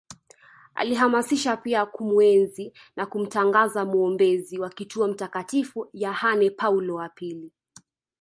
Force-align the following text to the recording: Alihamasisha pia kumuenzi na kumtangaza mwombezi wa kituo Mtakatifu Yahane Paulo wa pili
Alihamasisha 0.75 1.57
pia 1.57 1.85
kumuenzi 1.85 2.73
na 2.95 3.05
kumtangaza 3.05 3.85
mwombezi 3.85 4.59
wa 4.59 4.69
kituo 4.69 5.07
Mtakatifu 5.07 5.89
Yahane 5.93 6.49
Paulo 6.49 6.95
wa 6.95 7.09
pili 7.09 7.51